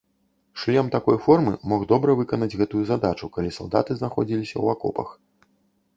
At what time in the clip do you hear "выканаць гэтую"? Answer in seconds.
2.21-2.83